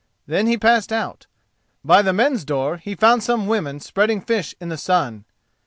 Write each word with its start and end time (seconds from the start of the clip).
Then 0.25 0.47
he 0.47 0.57
passed 0.57 0.91
out. 0.91 1.27
By 1.85 2.01
the 2.01 2.11
men's 2.11 2.43
door 2.43 2.77
he 2.77 2.95
found 2.95 3.21
some 3.21 3.45
women 3.45 3.79
spreading 3.79 4.19
fish 4.19 4.55
in 4.59 4.69
the 4.69 4.75
sun. 4.77 5.25